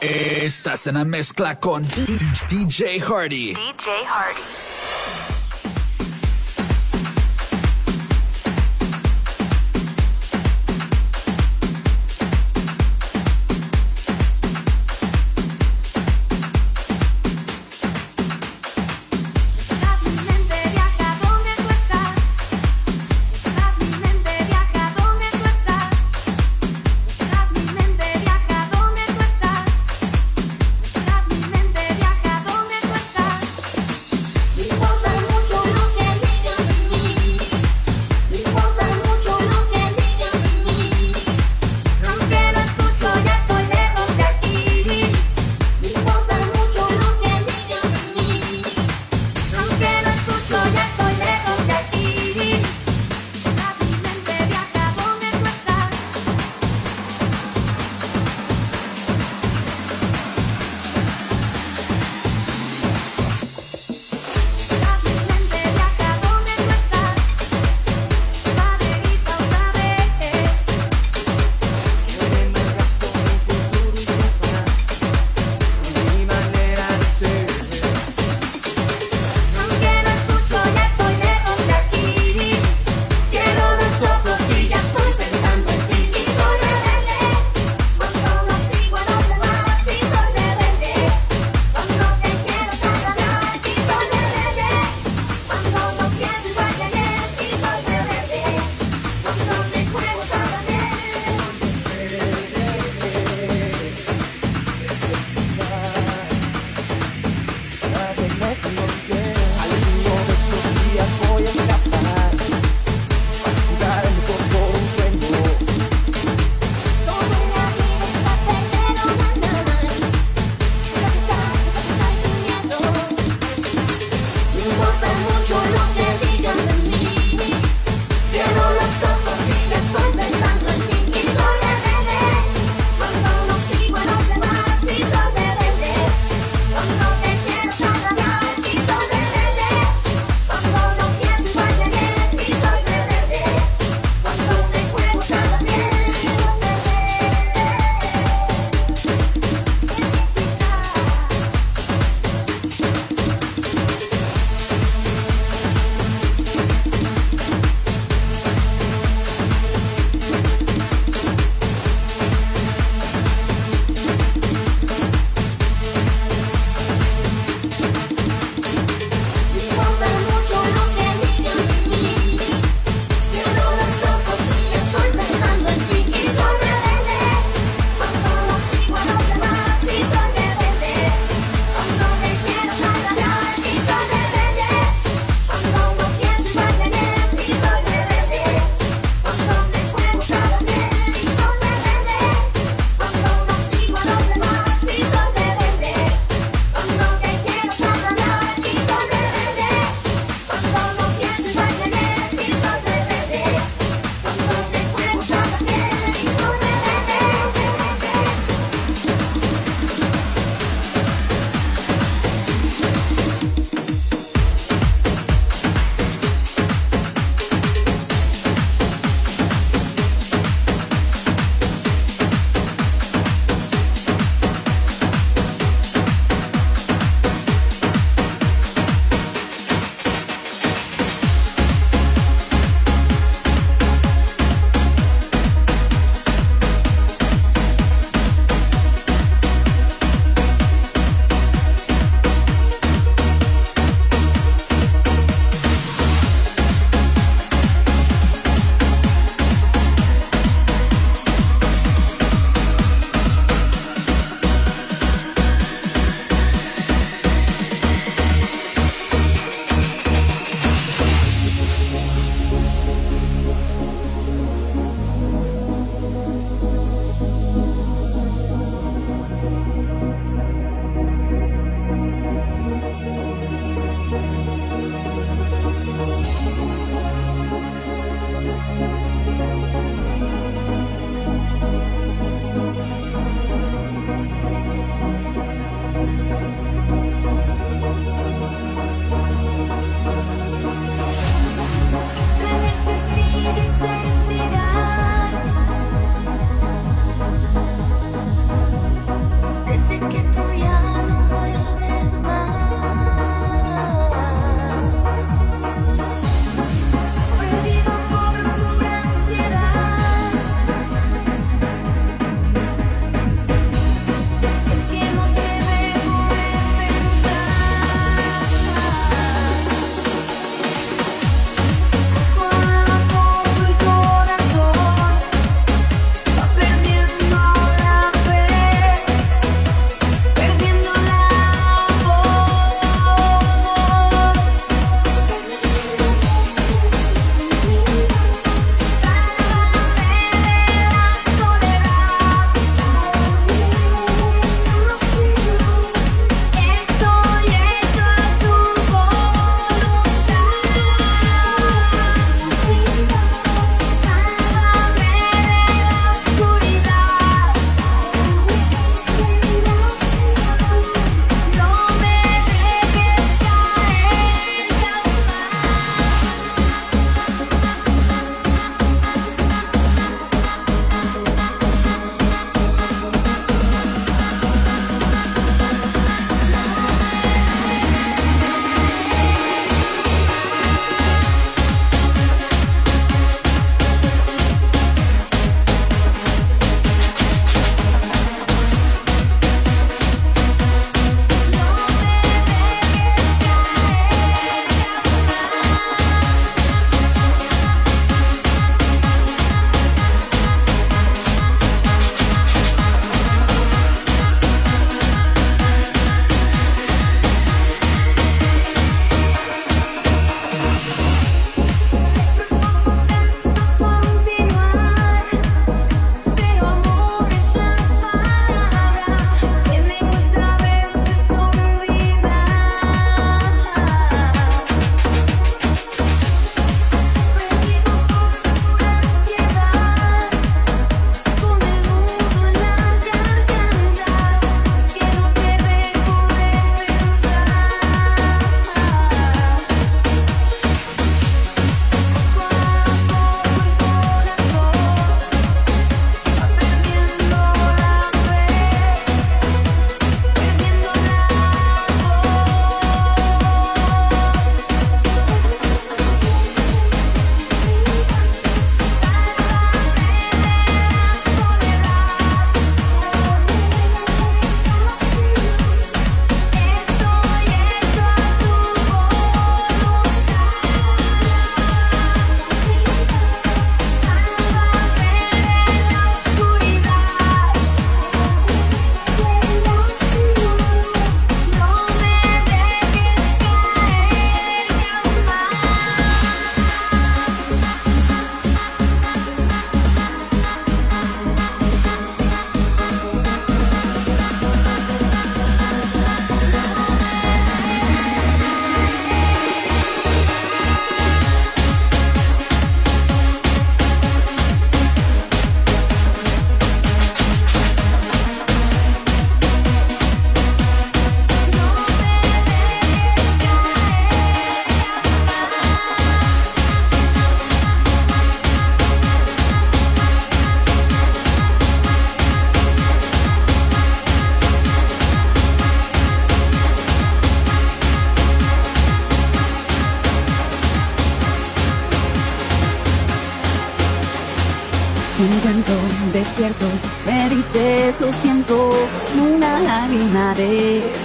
[0.00, 1.84] Estás en la mezcla con
[2.48, 3.54] DJ Hardy.
[3.54, 4.71] DJ Hardy.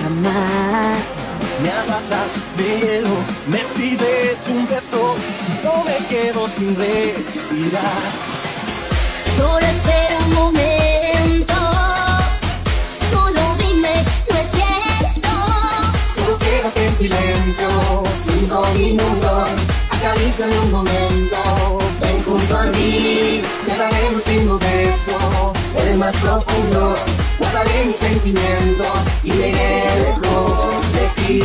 [0.08, 0.98] Amar.
[1.62, 3.04] Me abrazas de
[3.48, 5.16] me pides un beso,
[5.64, 8.08] no me quedo sin respirar.
[9.38, 11.56] Solo espero un momento,
[13.12, 13.96] solo dime,
[14.30, 15.30] no es cierto.
[16.16, 17.70] Solo quédate en silencio,
[18.26, 19.50] cinco minutos,
[19.90, 21.38] acaricia un momento.
[22.02, 26.96] Ven junto a mí, te daré un último beso, el más profundo.
[27.40, 28.88] Guardaré mis sentimientos
[29.24, 31.38] y me lejos de ti.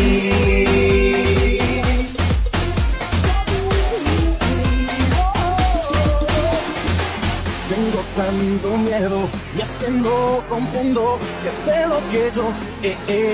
[7.69, 9.21] Tengo tanto miedo
[9.57, 12.45] y es que no comprendo que sé lo que yo
[12.83, 12.93] he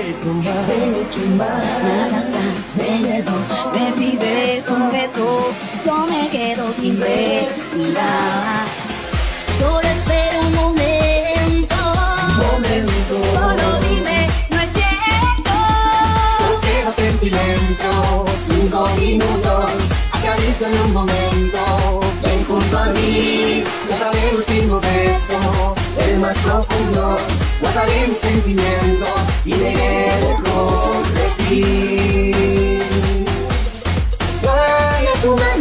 [0.09, 1.63] hecho mal.
[1.83, 3.35] Me abrazas de nuevo,
[3.73, 5.51] me pides un beso,
[5.85, 8.78] yo me quedo sin respirar.
[26.19, 27.17] Más profundo,
[27.61, 29.09] guardaré mis sentimientos
[29.45, 32.35] y iré lejos de ti.
[35.21, 35.58] Tu mano,